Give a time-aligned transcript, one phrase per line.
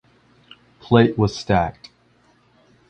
[0.79, 1.91] Plate was stacked.